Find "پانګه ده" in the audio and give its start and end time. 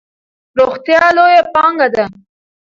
1.53-2.05